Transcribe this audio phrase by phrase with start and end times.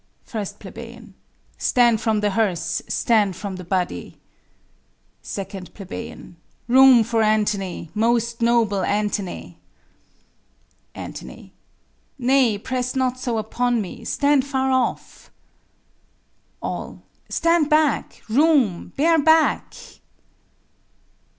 [0.31, 1.09] 1 Ple.
[1.59, 4.17] Stand from the hearse, stand from the body.
[5.23, 6.33] 2 Ple.
[6.67, 7.91] Room for Antony!
[7.93, 9.59] most noble Antony!
[10.95, 11.21] Ant.
[12.17, 15.29] Nay, press not so upon me; stand far off.
[16.63, 17.03] All.
[17.29, 18.23] Stand back!
[18.27, 18.93] room!
[18.97, 19.75] bear back!